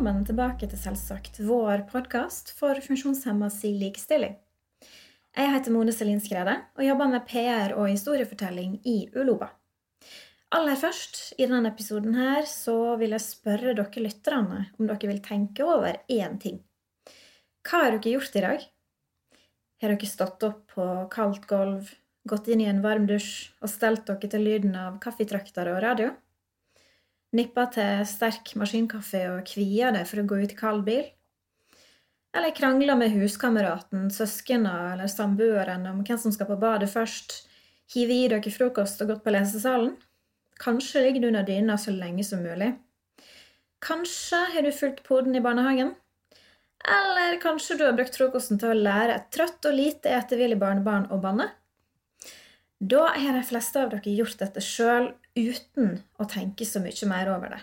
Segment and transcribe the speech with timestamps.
[0.00, 4.32] velkommen tilbake til Selvsagt, vår podkast for funksjonshemma likestilling.
[5.36, 9.50] Jeg heter Mone Selin Skrede og jobber med PR og historiefortelling i Uloba.
[10.56, 15.20] Aller først, i denne episoden her, så vil jeg spørre dere lytterne om dere vil
[15.20, 16.62] tenke over én ting.
[17.60, 18.66] Hva har dere gjort i dag?
[19.82, 21.92] Har dere stått opp på kaldt gulv,
[22.24, 26.16] gått inn i en varm dusj og stelt dere til lyden av kaffetraktere og radio?
[27.30, 31.04] Nippa til sterk maskinkaffe og kvia deg for å gå ut i kald bil?
[32.34, 37.36] Eller krangla med huskameraten, søskena eller samboeren om hvem som skal på badet først,
[37.94, 39.94] hive i dere frokost og gått på lesesalen?
[40.60, 42.72] Kanskje ligger du under dyna så lenge som mulig?
[43.80, 45.94] Kanskje har du fulgt poden i barnehagen?
[46.80, 51.06] Eller kanskje du har brukt frokosten til å lære et trøtt og lite etevillig barnebarn
[51.14, 51.46] å banne?
[52.80, 57.30] Da har de fleste av dere gjort dette sjøl uten å tenke så mye mer
[57.32, 57.60] over det.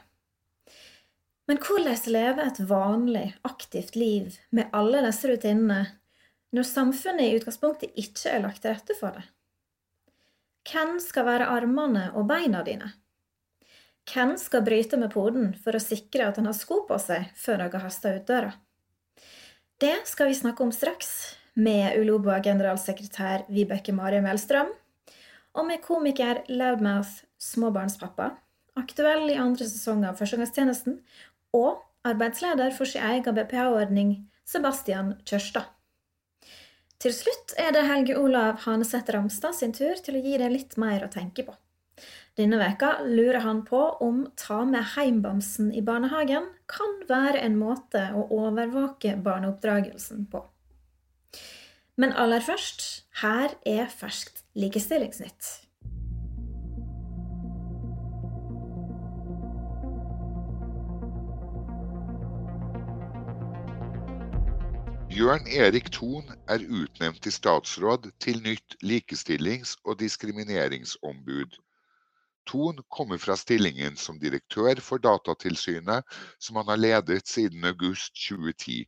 [1.48, 5.86] Men hvordan leve et vanlig, aktivt liv med alle disse rutinene
[6.56, 9.24] når samfunnet i utgangspunktet ikke er lagt til rette for det?
[10.68, 12.92] Hvem skal være armene og beina dine?
[14.08, 17.64] Hvem skal bryte med poden for å sikre at han har sko på seg før
[17.64, 18.52] dere haster ut døra?
[19.80, 24.70] Det skal vi snakke om straks, med Uloba generalsekretær Vibeke Marie Melstrøm
[25.58, 28.32] og med komiker Loudmouth småbarnspappa,
[28.78, 31.00] aktuell i andre sesong av Førstegangstjenesten,
[31.58, 34.14] og arbeidsleder for sin egen BPA-ordning,
[34.48, 35.74] Sebastian Kjørstad.
[37.02, 40.78] Til slutt er det Helge Olav Haneseth Ramstad sin tur til å gi deg litt
[40.82, 41.54] mer å tenke på.
[42.38, 48.04] Denne veka lurer han på om ta med heimbamsen i barnehagen kan være en måte
[48.14, 50.44] å overvåke barneoppdragelsen på.
[51.98, 52.84] Men aller først,
[53.24, 55.68] her er ferskt likestillingsnytt.
[65.18, 71.56] Bjørn Erik Thon er utnevnt til statsråd til nytt likestillings- og diskrimineringsombud.
[72.48, 76.06] Thon kommer fra stillingen som direktør for Datatilsynet,
[76.40, 78.86] som han har ledet siden august 2010.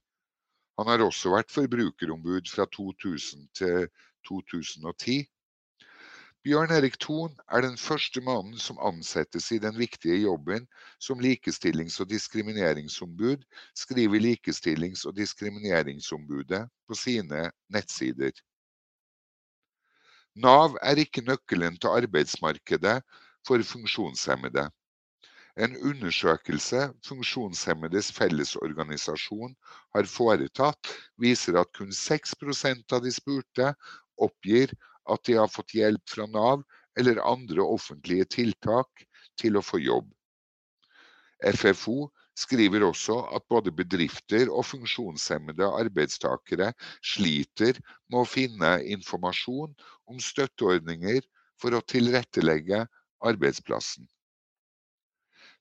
[0.80, 3.90] Han har også vært forbrukerombud fra 2000 til
[4.30, 5.26] 2010.
[6.48, 10.70] Bjørn Erik Thon er den første mannen som ansettes i den viktige jobben
[11.04, 13.44] som likestillings- og diskrimineringsombud,
[13.76, 17.42] skriver Likestillings- og diskrimineringsombudet på sine
[17.76, 18.32] nettsider.
[20.40, 23.02] Nav er ikke nøkkelen til arbeidsmarkedet
[23.48, 24.70] for funksjonshemmede.
[25.60, 29.58] En undersøkelse Funksjonshemmedes Fellesorganisasjon
[29.96, 32.38] har foretatt, viser at kun 6
[32.96, 33.74] av de spurte
[34.16, 34.72] oppgir
[35.10, 36.64] at de har fått hjelp fra Nav
[37.00, 39.06] eller andre offentlige tiltak
[39.40, 40.08] til å få jobb.
[41.40, 42.10] FFO
[42.40, 46.72] skriver også at både bedrifter og funksjonshemmede arbeidstakere
[47.14, 47.80] sliter
[48.12, 49.74] med å finne informasjon
[50.12, 51.24] om støtteordninger
[51.60, 52.86] for å tilrettelegge
[53.20, 54.08] arbeidsplassen.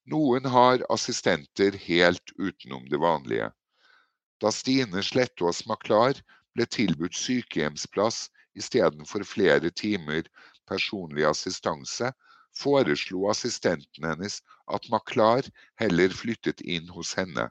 [0.08, 3.50] Noen har assistenter helt utenom det vanlige.
[4.40, 6.20] Da Stine Slettås Maklar
[6.54, 10.26] ble tilbudt sykehjemsplass istedenfor flere timer
[10.68, 12.12] personlig assistanse,
[12.58, 14.40] foreslo assistenten hennes
[14.74, 15.46] at Maklar
[15.80, 17.48] heller flyttet inn hos henne.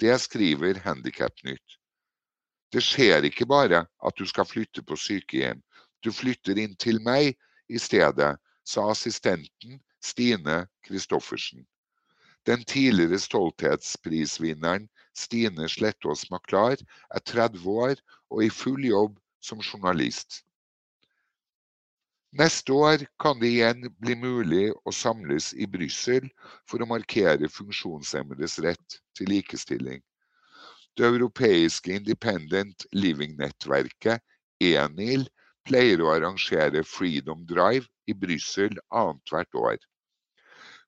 [0.00, 1.76] Det skriver Handikapnytt.
[2.72, 5.60] Det skjer ikke bare at du skal flytte på sykehjem,
[6.00, 7.34] du flytter inn til meg
[7.68, 11.66] i stedet, sa assistenten Stine Christoffersen.
[12.48, 16.80] Den tidligere stolthetsprisvinneren Stine Slettås Maklar
[17.10, 20.44] er 30 år og i full jobb som journalist.
[22.32, 26.28] Neste år kan det igjen bli mulig å samles i Brussel
[26.70, 29.98] for å markere funksjonshemmedes rett til likestilling.
[30.94, 34.22] Det europeiske Independent Living-nettverket,
[34.62, 35.26] ENIL,
[35.66, 39.78] pleier å arrangere Freedom Drive i Brussel annethvert år.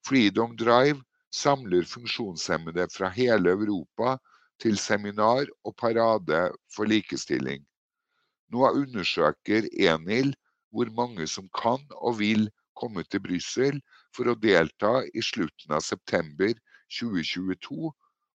[0.07, 1.01] Freedom Drive
[1.35, 4.17] samler funksjonshemmede fra hele Europa
[4.63, 6.45] til seminar og parade
[6.75, 7.63] for likestilling.
[8.53, 10.35] Nå undersøker Enil
[10.73, 13.81] hvor mange som kan og vil komme til Brussel
[14.17, 16.53] for å delta i slutten av september
[16.93, 17.93] 2022,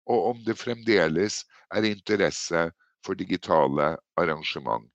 [0.07, 1.43] og om det fremdeles
[1.75, 2.63] er interesse
[3.05, 4.87] for digitale arrangement.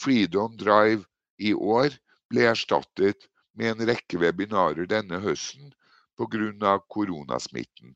[0.00, 1.04] Freedom Drive
[1.38, 1.96] i år
[2.32, 5.72] ble erstattet med en rekke webinarer denne høsten
[6.20, 6.76] pga.
[6.92, 7.94] koronasmitten.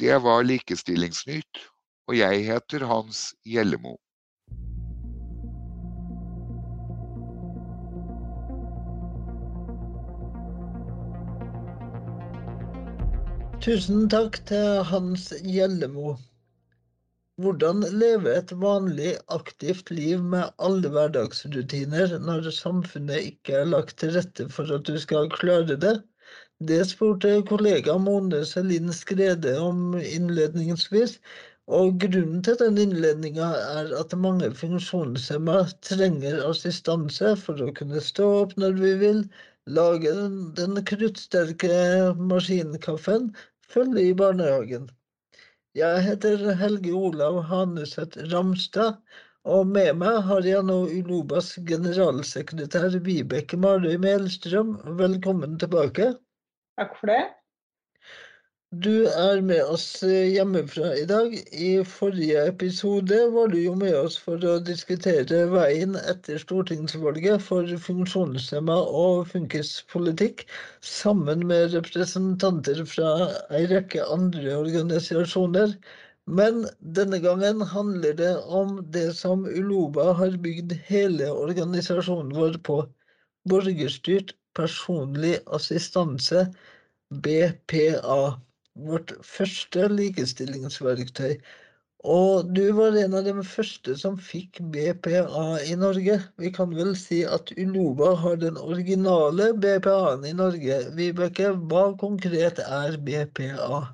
[0.00, 1.60] Det var Likestillingsnytt,
[2.08, 3.98] og jeg heter Hans Gjellemo.
[13.62, 16.16] Tusen takk til Hans Gjellemo.
[17.38, 24.16] Hvordan leve et vanlig, aktivt liv med alle hverdagsrutiner når samfunnet ikke er lagt til
[24.16, 25.92] rette for at du skal klare det?
[26.72, 31.20] Det spurte kollega Mone Selin Skrede om innledningsvis,
[31.70, 38.26] og grunnen til den innledninga er at mange funksjonshemma trenger assistanse for å kunne stå
[38.40, 39.24] opp når vi vil,
[39.70, 41.74] lage den, den kruttsterke
[42.18, 43.30] maskinkaffen,
[43.72, 44.88] følge i barnehagen.
[45.74, 48.98] Jeg heter Helge Olav Haneset Ramstad,
[49.48, 54.76] og med meg har jeg nå Ulobas generalsekretær Vibeke Marøy Melstrøm.
[55.00, 56.12] Velkommen tilbake.
[56.78, 57.22] Takk for det.
[58.80, 61.34] Du er med oss eh, hjemmefra i dag.
[61.52, 67.68] I forrige episode var du jo med oss for å diskutere veien etter stortingsvalget for
[67.86, 70.46] funksjonshemma og funkispolitikk,
[70.80, 73.10] sammen med representanter fra
[73.52, 75.74] ei rekke andre organisasjoner.
[76.40, 76.62] Men
[76.96, 82.78] denne gangen handler det om det som Uloba har bygd hele organisasjonen vår på.
[83.52, 86.46] Borgerstyrt personlig assistanse,
[87.12, 88.22] BPA
[88.74, 91.36] vårt første likestillingsverktøy.
[92.02, 96.16] Og du var en av de første som fikk BPA i Norge.
[96.42, 100.80] Vi kan vel si at Unova har den originale BPA-en i Norge.
[100.98, 103.84] Vibeke, hva konkret er BPA?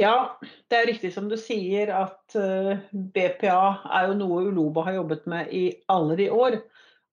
[0.00, 0.38] Ja,
[0.72, 3.60] det er riktig som du sier at eh, BPA
[3.92, 6.56] er jo noe Uloba har jobbet med i alle de år.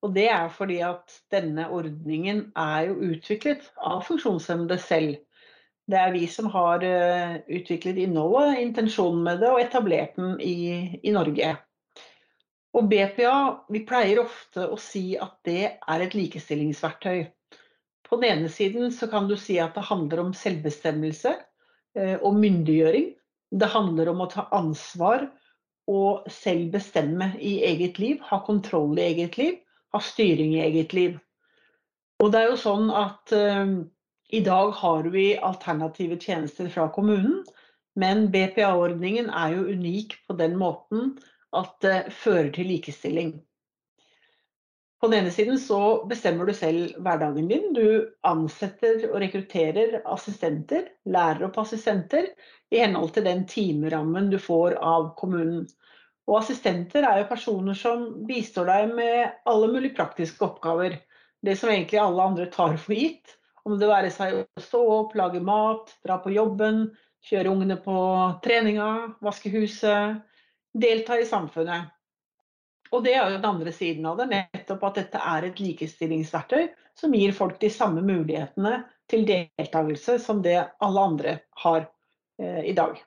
[0.00, 5.18] Og det er fordi at denne ordningen er jo utviklet av funksjonshemmede selv.
[5.90, 11.00] Det er vi som har eh, utviklet innholdet, intensjonen med det og etablert den i,
[11.02, 11.56] i Norge.
[12.78, 13.36] Og BPA,
[13.72, 17.24] vi pleier ofte å si at det er et likestillingsverktøy.
[18.06, 21.34] På den ene siden så kan du si at det handler om selvbestemmelse
[21.98, 23.10] eh, og myndiggjøring.
[23.50, 25.26] Det handler om å ta ansvar
[25.90, 29.58] og selv bestemme i eget liv, ha kontroll i eget liv,
[29.90, 31.18] ha styring i eget liv.
[32.22, 33.80] Og det er jo sånn at eh,
[34.30, 37.44] i dag har vi alternative tjenester fra kommunen,
[37.98, 41.16] men BPA-ordningen er jo unik på den måten
[41.56, 43.32] at det fører til likestilling.
[45.00, 47.70] På den ene siden så bestemmer du selv hverdagen din.
[47.74, 52.28] Du ansetter og rekrutterer assistenter, lærer opp assistenter,
[52.70, 55.64] i henhold til den timerammen du får av kommunen.
[56.28, 61.00] Og assistenter er jo personer som bistår deg med alle mulige praktiske oppgaver.
[61.42, 63.39] Det som egentlig alle andre tar for gitt.
[63.64, 66.86] Om det være seg å stå opp, lage mat, dra på jobben,
[67.26, 67.96] kjøre ungene på
[68.44, 70.20] treninga, vaske huset,
[70.72, 71.90] delta i samfunnet.
[72.90, 76.70] Og det er jo den andre siden av det, nettopp at dette er et likestillingsverktøy
[76.98, 78.80] som gir folk de samme mulighetene
[79.10, 81.84] til deltakelse som det alle andre har
[82.40, 82.98] eh, i dag.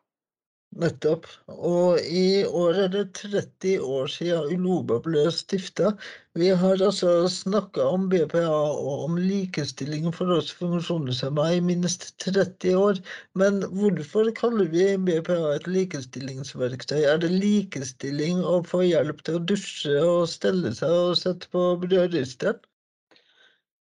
[0.82, 1.28] Nettopp.
[1.54, 5.92] Og i år er det 30 år siden Uloba ble stifta.
[6.40, 12.74] Vi har altså snakka om BPA og om likestilling for oss funksjonshemma i minst 30
[12.80, 13.02] år.
[13.38, 17.04] Men hvorfor kaller vi BPA et likestillingsverktøy?
[17.04, 21.68] Er det likestilling å få hjelp til å dusje og stelle seg og sette på
[21.86, 22.58] brødristeren?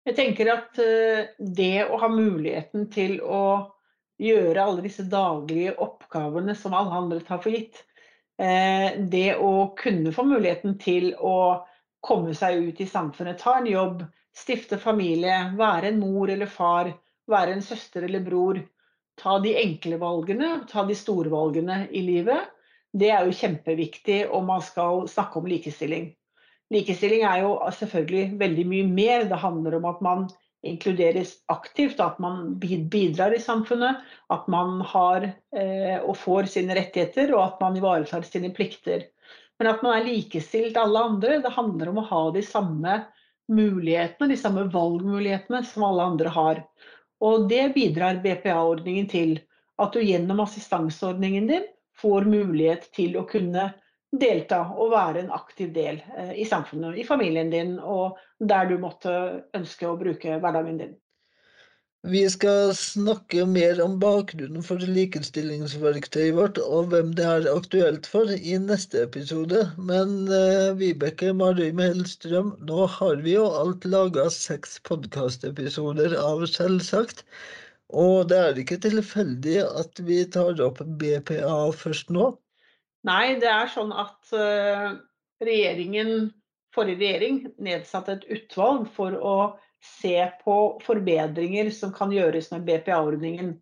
[0.04, 3.72] Jeg tenker at eh, det å ha muligheten til å
[4.22, 7.84] gjøre alle disse daglige oppgavene som alle andre tar for gitt.
[8.42, 11.64] Eh, det å kunne få muligheten til å
[12.04, 14.04] komme seg ut i samfunnet, ta en jobb,
[14.36, 16.90] stifte familie, være en mor eller far,
[17.30, 18.60] være en søster eller bror.
[19.22, 22.50] Ta de enkle valgene, ta de store valgene i livet.
[22.94, 26.12] Det er jo kjempeviktig om man skal snakke om likestilling.
[26.74, 29.28] Likestilling er jo selvfølgelig veldig mye mer.
[29.30, 30.26] Det handler om at man
[30.64, 34.00] inkluderes aktivt, at man bidrar i samfunnet,
[34.32, 39.04] at man har eh, og får sine rettigheter, og at man ivaretar sine plikter.
[39.60, 43.02] Men at man er likestilt alle andre, det handler om å ha de samme
[43.52, 46.64] mulighetene, de samme valgmulighetene som alle andre har.
[47.24, 49.38] Og det bidrar BPA-ordningen til.
[49.82, 51.64] At du gjennom assistanseordningen din
[52.00, 53.72] får mulighet til å kunne
[54.14, 58.78] delta og være en aktiv del eh, i samfunnet, i familien din og der du
[58.82, 59.14] måtte
[59.58, 60.94] ønske å bruke hverdagen din.
[62.04, 68.28] Vi skal snakke mer om bakgrunnen for likestillingsverktøyet vårt og hvem det er aktuelt for
[68.36, 69.62] i neste episode.
[69.80, 77.24] Men uh, Vibeke Marøy Hellstrøm, nå har vi jo alt laga seks podkastepisoder av Selvsagt.
[77.96, 82.34] Og det er ikke tilfeldig at vi tar opp BPA først nå.
[83.08, 84.96] Nei, det er sånn at uh,
[85.44, 86.32] regjeringen,
[86.74, 89.36] forrige regjering, nedsatte et utvalg for å
[89.84, 93.58] se på forbedringer som kan gjøres med BPA-ordningen.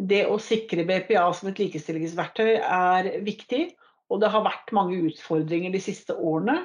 [0.00, 3.66] Det å sikre BPA som et likestillingsverktøy er viktig,
[4.08, 6.62] og det har vært mange utfordringer de siste årene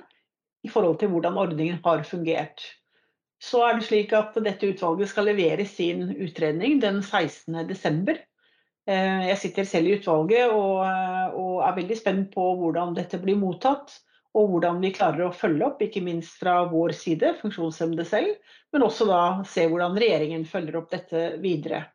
[0.63, 2.63] i forhold til hvordan ordningen har fungert.
[3.43, 8.15] Så er det slik at dette utvalget skal levere sin utredning den 16.12.
[8.87, 10.83] Eh, jeg sitter selv i utvalget og,
[11.35, 13.97] og er veldig spent på hvordan dette blir mottatt
[14.37, 18.33] og hvordan vi klarer å følge opp, ikke minst fra vår side, funksjonshemmede selv,
[18.73, 21.87] men også da se hvordan regjeringen følger opp dette videre.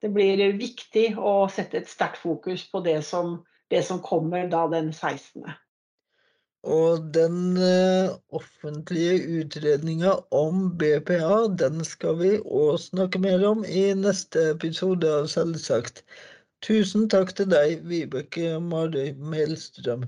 [0.00, 4.64] Det blir viktig å sette et sterkt fokus på det som, det som kommer da
[4.72, 5.44] den 16.
[6.60, 13.90] Og den uh, offentlige utredninga om BPA, den skal vi òg snakke mer om i
[13.96, 16.04] neste episode Selvsagt.
[16.66, 20.02] Tusen takk til deg, Vibeke Marøy Melstrøm.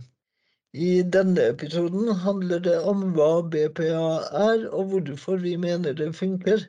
[0.73, 4.05] I denne episoden handler det om hva BPA
[4.43, 6.67] er, og hvorfor vi mener det funker.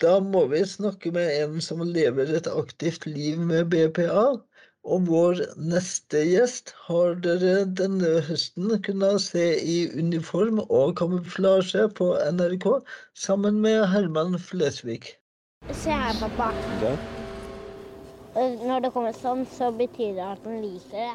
[0.00, 4.26] Da må vi snakke med en som lever et aktivt liv med BPA.
[4.88, 12.14] Og vår neste gjest har dere denne høsten kunnet se i uniform og kamuflasje på
[12.40, 12.70] NRK
[13.26, 15.02] sammen med Herman Flesvig.
[15.72, 16.52] Se her, pappa.
[18.38, 21.14] Når det kommer sånn, så betyr det at han liker det.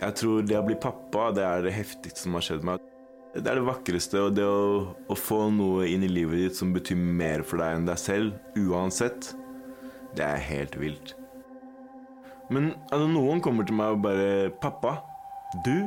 [0.00, 2.86] Jeg tror det å bli pappa, det er det heftigste som har skjedd meg.
[3.34, 4.62] Det er det vakreste, og det å,
[5.06, 8.40] å, få noe inn i livet ditt som betyr mer for deg enn deg selv,
[8.58, 9.30] uansett,
[10.18, 11.14] det er helt vilt.
[12.50, 14.96] Men altså, noen kommer til meg og bare 'Pappa,
[15.62, 15.86] du?'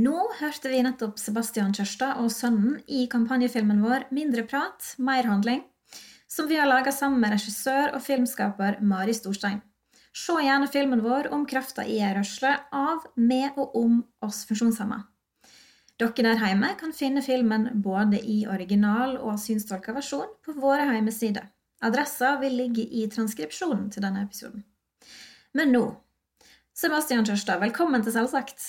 [0.00, 5.66] Nå hørte vi nettopp Sebastian Kjørstad og sønnen i kampanjefilmen vår 'Mindre prat, mer handling',
[6.30, 9.60] som vi har laga sammen med regissør og filmskaper Mari Storstein.
[10.14, 15.04] Se gjerne filmen vår om krafta i ei rørsle av, med og om oss funksjonshemma.
[16.00, 21.50] Dere der hjemme kan finne filmen både i original og synstolka versjon på våre hjemmesider.
[21.84, 24.64] Adressa vil ligge i transkripsjonen til denne episoden.
[25.56, 25.84] Men nå
[26.76, 28.64] Sebastian Kjørstad, velkommen til Selvsagt.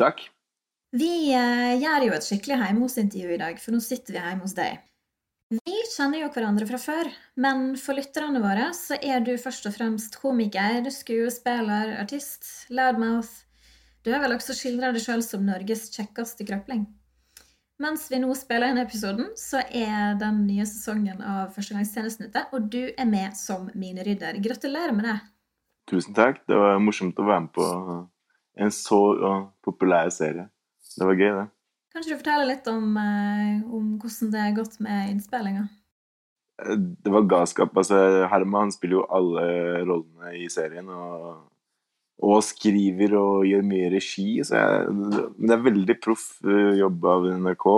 [0.00, 0.24] Takk.
[0.96, 4.46] Vi eh, gjør jo et skikkelig hjemme hos-intervju i dag, for nå sitter vi hjemme
[4.46, 4.80] hos deg.
[5.48, 7.08] Vi kjenner jo hverandre fra før,
[7.40, 13.46] men for lytterne våre så er du først og fremst komiker, skuespiller, artist, loudmouth.
[14.04, 16.84] Du har vel også skildra deg sjøl som Norges kjekkeste krøpling.
[17.80, 22.68] Mens vi nå spiller inn episoden, så er den nye sesongen av Førstegangstjenesten ute, og
[22.68, 24.42] du er med som minerydder.
[24.44, 25.18] Gratulerer med det.
[25.88, 26.42] Tusen takk.
[26.44, 27.68] Det var morsomt å være med på
[28.58, 29.00] en så
[29.64, 30.50] populær serie.
[30.92, 31.52] Det var gøy, det.
[31.88, 35.68] Kan ikke du fortelle litt om, eh, om hvordan det har gått med innspillinga?
[36.58, 37.76] Det var galskap.
[37.78, 39.44] Altså, Herman spiller jo alle
[39.86, 40.88] rollene i serien.
[40.90, 41.46] Og,
[42.28, 44.42] og skriver og gjør mye regi.
[44.44, 47.68] Så jeg, det er veldig proff eh, jobb av NRK.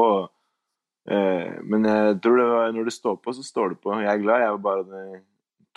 [1.10, 3.94] Eh, men jeg tror det var, når det står på, så står det på.
[4.00, 4.46] Jeg er glad.
[4.46, 5.22] Jeg var bare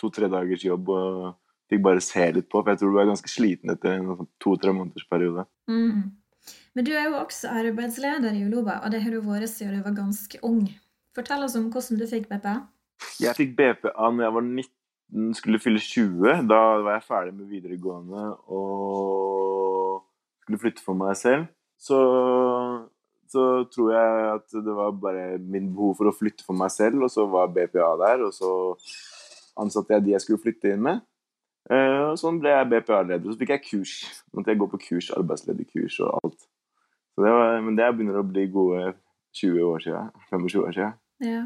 [0.00, 1.22] to-tre dagers jobb og
[1.70, 2.64] fikk bare se litt på.
[2.64, 5.46] For jeg tror du er ganske sliten etter en to-tre måneders periode.
[5.70, 6.08] Mm.
[6.74, 9.84] Men du er jo også arbeidsleder i Uloba, og det har du vært siden du
[9.84, 10.64] var ganske ung.
[11.14, 12.56] Fortell oss om hvordan du fikk BPA.
[13.22, 16.48] Jeg fikk BPA når jeg var 19, skulle fylle 20.
[16.50, 20.02] Da var jeg ferdig med videregående og
[20.42, 21.46] skulle flytte for meg selv.
[21.78, 21.98] Så,
[23.30, 27.06] så tror jeg at det var bare min behov for å flytte for meg selv,
[27.06, 28.50] og så var BPA der, og så
[29.62, 31.04] ansatte jeg de jeg skulle flytte inn med.
[31.70, 33.30] Uh, sånn ble jeg BPA-leder.
[33.30, 33.94] Så fikk jeg kurs.
[34.34, 36.48] Måtte jeg gå på kurs, arbeidslederkurs og alt.
[37.16, 38.94] Det var, men det begynner å bli gode
[39.38, 40.12] 20 år siden.
[40.30, 40.94] 25 år siden.
[41.22, 41.42] Ja.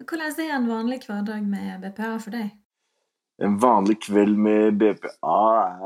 [0.00, 2.52] Hvordan er en vanlig hverdag med BPA for deg?
[3.40, 5.36] En vanlig kveld med BPA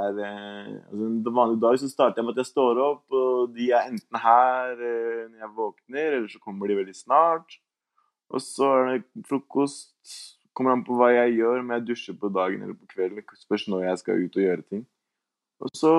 [0.02, 3.52] er eh, altså En vanlig dag så starter jeg med at jeg står opp, og
[3.54, 7.58] de er enten her eh, når jeg våkner, eller så kommer de veldig snart.
[8.34, 10.18] Og så er det frokost.
[10.54, 13.22] Kommer an på hva jeg gjør, om jeg dusjer på dagen eller på kvelden.
[13.38, 14.84] Spørs når jeg skal ut og gjøre ting.
[15.62, 15.94] Og så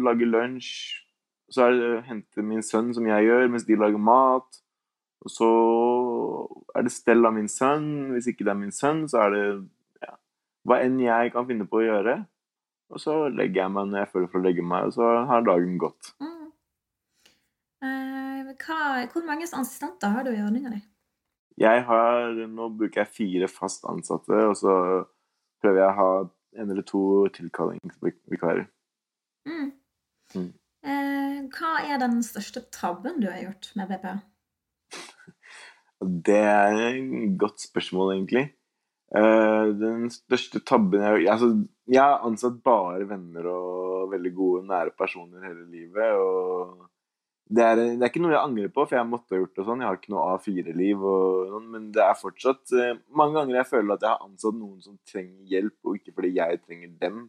[0.00, 0.76] lage lunsj,
[1.52, 4.62] så er det å hente min sønn, som jeg gjør, mens de lager mat.
[5.26, 5.50] Og så
[6.76, 8.14] er det stell av min sønn.
[8.14, 9.44] Hvis ikke det er min sønn, så er det
[10.02, 10.16] ja,
[10.66, 12.18] hva enn jeg kan finne på å gjøre.
[12.94, 15.46] Og så legger jeg meg når jeg føler for å legge meg, og så har
[15.46, 16.12] dagen gått.
[16.22, 16.50] Mm.
[17.86, 18.78] Eh, hva,
[19.10, 20.82] hvor mange assistenter har du i ordninga di?
[21.56, 24.74] Jeg har, Nå bruker jeg fire fast ansatte, og så
[25.62, 26.10] prøver jeg å ha
[26.60, 27.02] en eller to
[27.36, 28.66] tilkallingsvikarer.
[29.48, 29.72] Mm.
[30.34, 30.50] Mm.
[30.86, 34.14] Eh, hva er den største tabben du har gjort med BPA?
[36.26, 38.44] Det er et godt spørsmål, egentlig.
[39.16, 41.48] Eh, den største tabben jeg har altså,
[41.86, 46.20] Jeg har ansatt bare venner og veldig gode, nære personer hele livet.
[46.20, 46.86] Og
[47.46, 49.66] det er, det er ikke noe jeg angrer på, for jeg måtte ha gjort det
[49.66, 49.82] sånn.
[49.82, 51.06] Jeg har ikke noe A4-liv,
[51.52, 54.78] sånn, men det er fortsatt eh, Mange ganger jeg føler at jeg har ansatt noen
[54.82, 57.26] som trenger hjelp, og ikke fordi jeg trenger dem.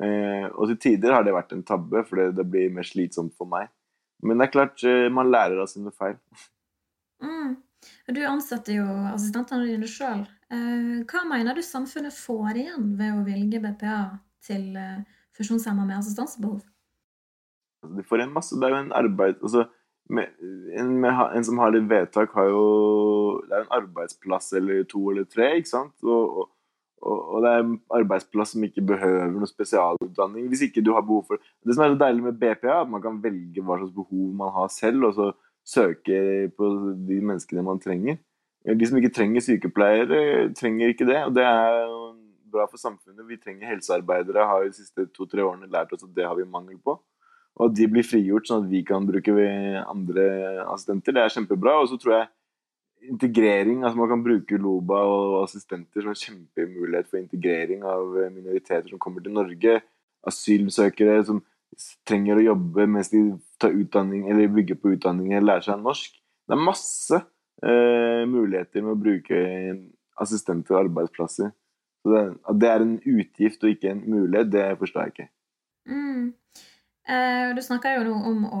[0.00, 3.50] Eh, og til tider har det vært en tabbe, for det blir mer slitsomt for
[3.50, 3.68] meg.
[4.24, 6.16] Men det er klart, eh, man lærer av sine feil.
[7.22, 7.58] Mm.
[8.12, 10.24] Du ansetter jo assistentene dine sjøl.
[10.52, 14.00] Eh, hva mener du samfunnet får igjen ved å velge BPA
[14.44, 14.76] til
[15.36, 16.62] funksjonshemma med assistansebehov?
[17.96, 19.64] De får en masse, Det er jo en arbeid altså,
[20.10, 20.28] med,
[20.76, 22.64] en, med, en, som har litt vedtak, har jo
[23.48, 25.94] Det er en arbeidsplass eller to eller tre, ikke sant?
[26.04, 26.50] Og, og,
[27.00, 31.24] og, det er en arbeidsplass som ikke behøver noe spesialutdanning hvis ikke du har behov
[31.30, 33.94] for Det som er så deilig med BPA, er at man kan velge hva slags
[33.96, 35.30] behov man har selv, og så
[35.66, 36.70] søke på
[37.08, 38.18] de menneskene man trenger.
[38.64, 41.20] De som ikke trenger sykepleiere, trenger ikke det.
[41.24, 41.94] Og det er
[42.52, 43.28] bra for samfunnet.
[43.28, 46.76] Vi trenger helsearbeidere, har de siste to-tre årene lært oss at det har vi mangel
[46.84, 46.98] på.
[47.60, 49.32] Og at de blir frigjort, sånn at vi kan bruke
[49.84, 50.26] andre
[50.66, 51.16] assistenter.
[51.16, 51.78] Det er kjempebra.
[51.82, 52.30] Og så tror jeg
[53.08, 58.90] integrering, altså man kan bruke LOBA og assistenter som en kjempemulighet for integrering av minoriteter
[58.92, 59.78] som kommer til Norge.
[60.28, 61.40] Asylsøkere som
[62.08, 63.22] trenger å jobbe mens de
[63.60, 66.18] tar utdanning eller bygger på utdanning eller lærer seg norsk.
[66.48, 69.40] Det er masse eh, muligheter med å bruke
[70.20, 71.52] assistenter og arbeidsplasser.
[72.00, 75.28] Så det, at det er en utgift og ikke en mulighet, det forstår jeg ikke.
[75.90, 76.26] Mm.
[77.08, 78.60] Eh, du snakker jo nå om å,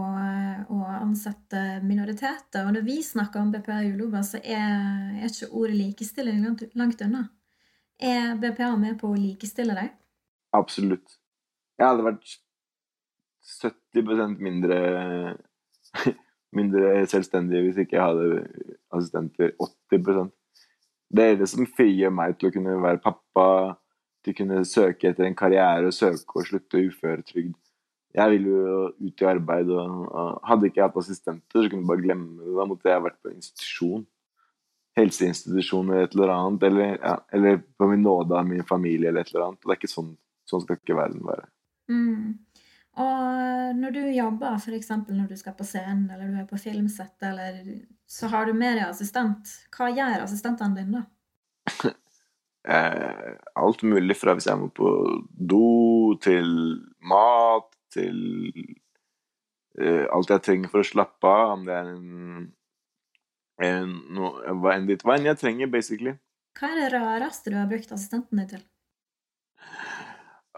[0.72, 2.64] å, ansette minoriteter.
[2.64, 6.64] Og når vi snakker om BPA i Uloba, så er, er ikke ordet likestilling langt,
[6.78, 7.26] langt, unna.
[8.00, 9.92] Er BPA med på å likestille deg?
[10.56, 11.18] Absolutt.
[11.78, 12.34] Jeg hadde vært
[13.60, 14.80] 70% mindre,
[16.58, 18.66] mindre selvstendig hvis ikke jeg hadde
[18.96, 19.54] assistenter.
[19.60, 20.32] 80%
[21.10, 23.76] Det er det som frigjør meg til å kunne være pappa,
[24.24, 27.54] til å kunne søke etter en karriere søke og slutte uføretrygd.
[28.16, 31.84] Jeg ville jo ut i arbeid, og, og hadde ikke jeg hatt assistenter, så kunne
[31.84, 32.54] jeg bare glemme det.
[32.56, 34.02] Da måtte jeg vært på institusjon.
[34.98, 36.66] Helseinstitusjon eller et eller annet.
[36.66, 39.62] Eller, ja, eller på min nåde av min familie eller et eller annet.
[39.62, 40.10] Og det er ikke sånn,
[40.50, 41.46] sånn skal ikke verden være.
[41.90, 42.24] Mm.
[43.00, 44.90] Og når du jobber, f.eks.
[45.06, 47.62] når du skal på scenen eller du er på filmsett, eller
[48.10, 51.92] så har du med deg assistent, hva gjør assistentene dine da?
[52.74, 54.90] eh, alt mulig fra hvis jeg må på
[55.30, 56.50] do, til
[57.06, 58.18] mat, til
[59.80, 61.54] uh, alt jeg trenger for å slappe av.
[61.56, 62.48] Om det er en,
[63.66, 66.16] en no, hva enn hva enn jeg trenger, basically.
[66.58, 68.64] Hva er det rareste du har brukt assistenten din til?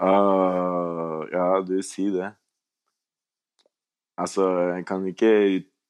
[0.01, 2.31] Uh, ja, du sier det.
[4.21, 5.33] Altså, jeg kan ikke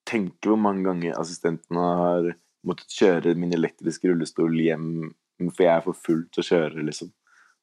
[0.08, 2.32] tenke hvor mange ganger assistenten har
[2.66, 5.10] måttet kjøre min elektriske rullestol hjem
[5.50, 7.10] for jeg er for full til å kjøre, liksom.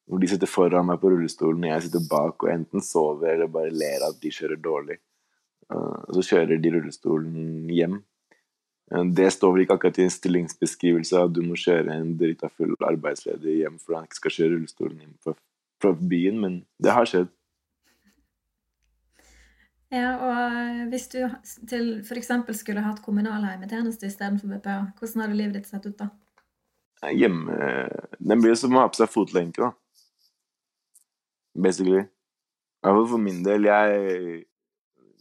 [0.09, 3.51] Hvor de sitter foran meg på rullestolen, og jeg sitter bak og enten sover eller
[3.53, 4.97] bare ler at de kjører dårlig.
[5.69, 7.99] Uh, og så kjører de rullestolen hjem.
[8.89, 12.49] Uh, det står vel ikke akkurat i en stillingsbeskrivelse at du må kjøre en drita
[12.49, 15.35] full arbeidsledig hjem for han ikke skal kjøre rullestolen inn
[15.79, 17.29] fra byen, men det har skjedd.
[19.89, 21.21] Ja, og hvis du
[21.69, 22.29] til f.eks.
[22.59, 26.11] skulle hatt kommunal hjemmetjeneste istedenfor BPA, hvordan hadde livet ditt sett ut da?
[27.15, 27.55] Hjemme
[28.19, 29.71] Den blir som å ha på seg fotlenke, da.
[31.55, 32.03] Basically.
[32.03, 33.67] I hvert fall for min del.
[33.69, 34.45] Jeg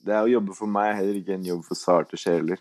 [0.06, 2.60] Det å jobbe for meg er heller ikke en jobb for sarte sjeler.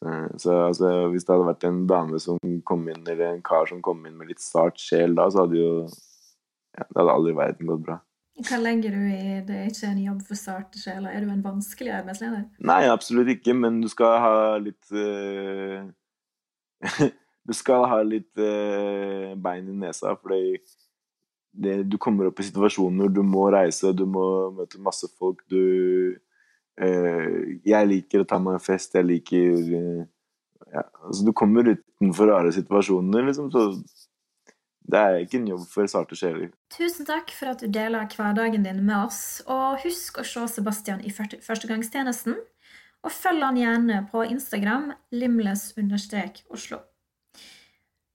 [0.00, 3.66] Så, så altså, hvis det hadde vært en dame som kom inn, eller en kar
[3.68, 7.34] som kom inn med litt sart sjel da, så hadde jo ja, det hadde aldri
[7.36, 7.98] verden gått bra.
[8.40, 11.12] Hva legger du i 'det er ikke en jobb for sarte sjeler'?
[11.12, 12.46] Er du en vanskelig arbeidsleder?
[12.70, 15.90] Nei, absolutt ikke, men du skal ha litt uh...
[17.48, 20.60] Du skal ha litt uh, bein i nesa, fordi
[21.52, 26.16] det, du kommer opp i situasjoner du må reise, du må møte masse folk, du
[26.80, 29.56] eh, Jeg liker å ta meg en fest, jeg liker
[30.70, 33.72] ja, altså Du kommer utenfor rare situasjoner, liksom, så
[34.90, 36.50] det er ikke en jobb for sarte sjeler.
[36.74, 39.40] Tusen takk for at du deler hverdagen din med oss.
[39.46, 42.38] Og husk å se Sebastian i førstegangstjenesten.
[43.06, 46.80] Og følg han gjerne på Instagram limles-oslo.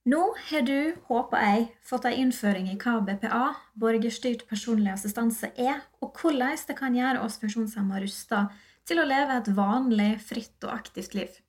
[0.05, 5.79] Nå har du, håper jeg, fått ei innføring i hva BPA, borgerstyrt personlig assistanse, er,
[5.97, 8.43] og hvordan det kan gjøre oss funksjonshemma rusta
[8.85, 11.41] til å leve et vanlig, fritt og aktivt liv.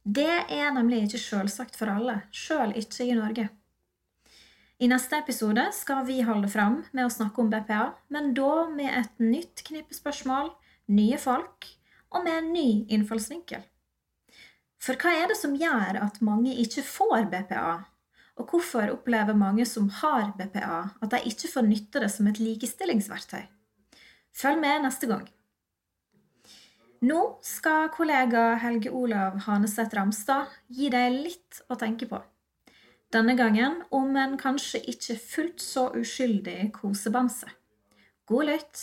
[0.00, 3.50] Det er nemlig ikke sjølsagt for alle, sjøl ikke i Norge.
[4.80, 8.94] I neste episode skal vi holde fram med å snakke om BPA, men da med
[8.94, 10.54] et nytt knippe spørsmål,
[10.88, 11.68] nye folk
[12.14, 13.60] og med en ny innfallsvinkel.
[14.78, 17.70] For hva er det som gjør at mange ikke får BPA?
[18.38, 22.38] Og hvorfor opplever mange som har BPA, at de ikke får nytte det som et
[22.38, 23.42] likestillingsverktøy?
[24.38, 25.26] Følg med neste gang.
[27.02, 32.18] Nå skal kollega Helge Olav Haneseth Ramstad gi deg litt å tenke på.
[33.14, 37.48] Denne gangen om en kanskje ikke fullt så uskyldig kosebamse.
[38.28, 38.82] God lytt!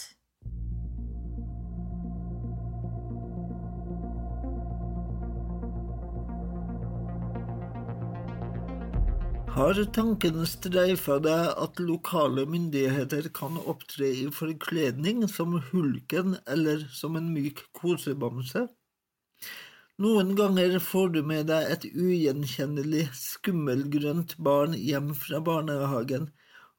[9.56, 17.16] Har tanken streifa deg at lokale myndigheter kan opptre i forkledning som hulken eller som
[17.16, 18.66] en myk kosebamse?
[20.04, 26.28] Noen ganger får du med deg et ugjenkjennelig, skummelgrønt barn hjem fra barnehagen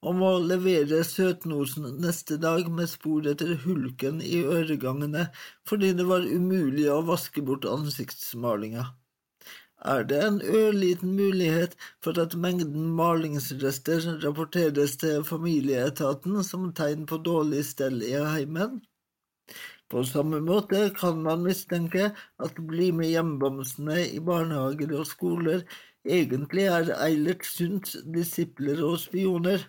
[0.05, 5.31] og må levere søtnosen neste dag med spor etter hulken i øregangene
[5.65, 8.91] fordi det var umulig å vaske bort ansiktsmalinga
[9.85, 17.19] er det en ørliten mulighet for at mengden malingsrester rapporteres til familieetaten som tegn på
[17.29, 18.81] dårlig stell i heimen.
[19.93, 22.11] På samme måte kan man mistenke
[22.43, 25.63] at Bli med hjem-bamsene i barnehager og skoler
[26.05, 29.63] egentlig er Eilert Sunds disipler og spioner.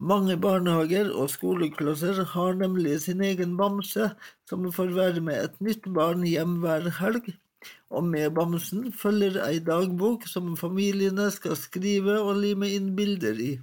[0.00, 4.10] Mange barnehager og skoleklasser har nemlig sin egen bamse,
[4.48, 7.30] som får være med et nytt barn hjem hver helg
[7.90, 13.54] og med bamsen følger ei dagbok som familiene skal skrive og lime inn bilder i.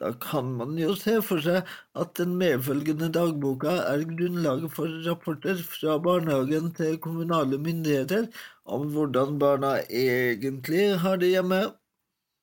[0.00, 1.68] Da kan man jo se for seg
[2.02, 8.26] at den medfølgende dagboka er grunnlaget for rapporter fra barnehagen til kommunale myndigheter
[8.64, 11.62] om hvordan barna egentlig har det hjemme.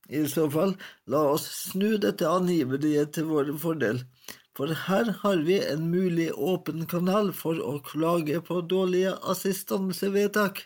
[0.10, 4.02] I så fall, la oss snu dette angiveriet til vår fordel
[4.60, 10.66] for her har vi en mulig åpen kanal for å klage på dårlige assistansevedtak.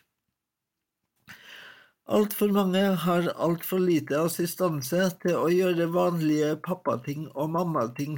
[2.09, 8.17] Altfor mange har altfor lite assistanse til å gjøre vanlige pappating og mammating,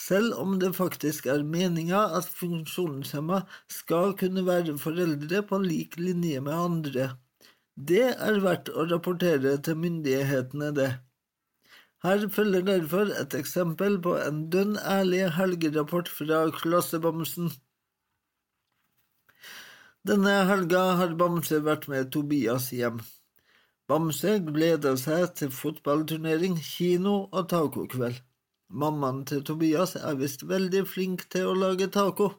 [0.00, 6.40] selv om det faktisk er meninga at funksjonshemma skal kunne være foreldre på lik linje
[6.40, 7.10] med andre.
[7.76, 10.92] Det er verdt å rapportere til myndighetene, det.
[12.02, 17.52] Her følger derfor et eksempel på en dønn ærlig helgerapport fra Klassebamsen.
[20.10, 22.98] Denne helga har Bamse vært med Tobias hjem.
[23.86, 28.18] Bamse gleda seg til fotballturnering, kino og tacokveld.
[28.72, 32.30] Mammaen til Tobias er visst veldig flink til å lage taco,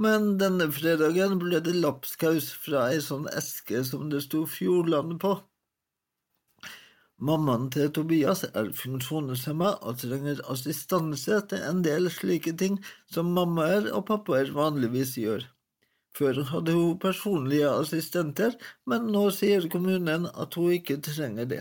[0.00, 5.34] men denne fredagen ble det lapskaus fra ei sånn eske som det sto Fjordland på.
[7.20, 12.78] Mammaen til Tobias er funksjonshemma og trenger assistanse til en del slike ting
[13.12, 15.44] som mammaer og pappaer vanligvis gjør.
[16.16, 18.56] Før hadde hun personlige assistenter,
[18.88, 21.60] men nå sier kommunen at hun ikke trenger det.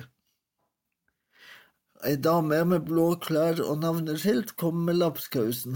[2.08, 5.76] Ei dame med blå klær og navneskilt kom med lapskausen.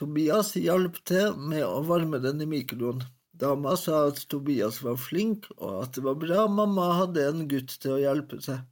[0.00, 3.04] Tobias hjalp til med å varme den i mikroen.
[3.36, 7.76] Dama sa at Tobias var flink, og at det var bra mamma hadde en gutt
[7.84, 8.64] til å hjelpe seg.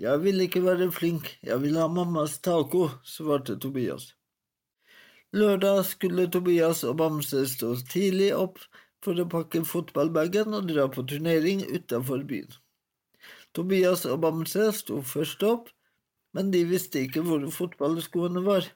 [0.00, 4.14] Jeg vil ikke være flink, jeg vil ha mammas taco, svarte Tobias.
[5.36, 8.56] Lørdag skulle Tobias og Bamse stå tidlig opp
[9.04, 12.54] for å pakke fotballbagen og dra på turnering utenfor byen.
[13.52, 15.68] Tobias og Bamse sto først opp,
[16.32, 18.70] men de visste ikke hvor fotballskoene var.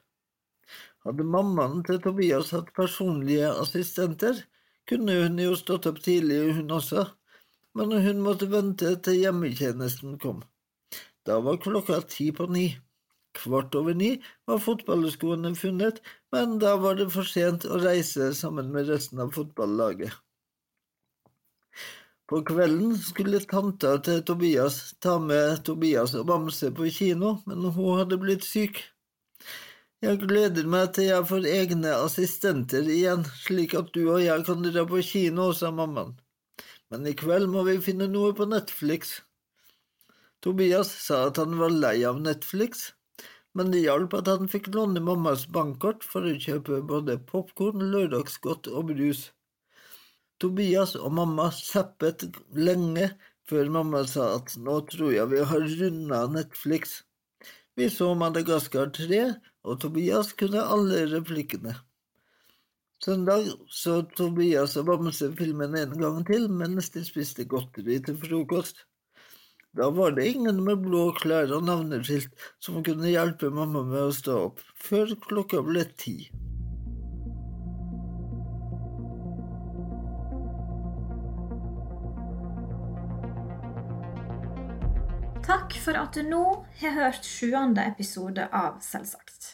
[1.01, 4.43] Hadde mammaen til Tobias hatt personlige assistenter,
[4.85, 7.07] kunne hun jo stått opp tidlig, hun også,
[7.73, 10.45] men hun måtte vente til hjemmetjenesten kom.
[11.27, 12.67] Da var klokka ti på ni.
[13.35, 14.13] Kvart over ni
[14.47, 15.99] var fotballskoene funnet,
[16.31, 20.15] men da var det for sent å reise sammen med resten av fotballaget.
[22.27, 27.99] På kvelden skulle tanta til Tobias ta med Tobias og Bamse på kino, men hun
[27.99, 28.81] hadde blitt syk.
[30.03, 34.63] Jeg gleder meg til jeg får egne assistenter igjen, slik at du og jeg kan
[34.65, 36.17] dra på kino, sa mammaen.
[36.91, 39.17] Men i kveld må vi finne noe på Netflix.
[40.45, 42.91] Tobias sa at han var lei av Netflix,
[43.57, 48.69] men det hjalp at han fikk låne mammas bankkort for å kjøpe både popkorn, lørdagsgodt
[48.69, 49.23] og brus.
[50.37, 53.09] Tobias og mamma zappet lenge
[53.49, 56.99] før mamma sa at nå tror jeg vi har runda Netflix.
[57.77, 59.21] Vi så Madagaskar 3,
[59.65, 61.75] og Tobias kunne alle replikkene.
[63.03, 68.86] Søndag så Tobias og Bamse filmen en gang til mens de spiste godteri til frokost.
[69.75, 74.13] Da var det ingen med blå klær og navneskilt som kunne hjelpe mamma med å
[74.15, 76.17] stå opp, før klokka ble ti.
[85.47, 86.43] Takk for at du nå
[86.81, 89.53] har hørt sjuende episode av Selvsagt.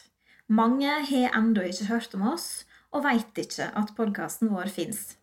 [0.50, 5.16] Mange har ennå ikke hørt om oss, og veit ikke at podkasten vår fins.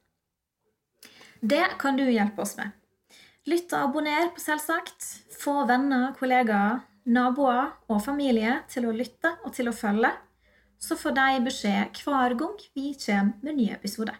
[1.41, 2.71] Det kan du hjelpe oss med.
[3.49, 5.05] Lytt og abonner på Selvsagt.
[5.33, 10.11] Få venner, kollegaer, naboer og familie til å lytte og til å følge.
[10.81, 14.19] Så får de beskjed hver gang vi kommer med nye episoder.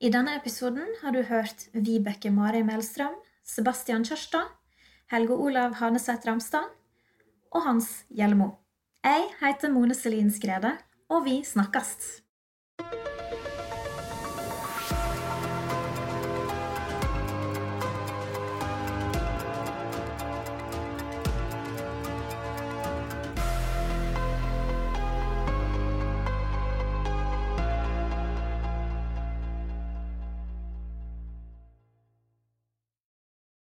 [0.00, 4.46] I denne episoden har du hørt Vibeke Mari Melstrøm, Sebastian Kjørstad,
[5.12, 6.64] Helge Olav Haneseth Ramstad
[7.52, 8.54] og Hans Gjellemo.
[9.04, 10.78] Jeg heter Mone Selin Skrede,
[11.12, 12.22] og vi snakkes!